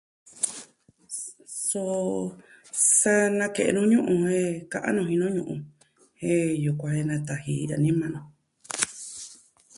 Soo 1.67 2.19
sa 2.99 3.13
na 3.37 3.45
ke'en 3.55 3.71
nuu 3.75 3.89
ñuu 3.91 4.05
jen 4.29 4.53
ka'an 4.71 4.93
nuu 4.95 5.07
jinu, 5.09 5.27
jen 6.19 6.49
yukuan 6.63 6.97
nataji 7.09 7.53
dani 7.69 7.89
maa 7.99 8.11
no. 8.15 8.21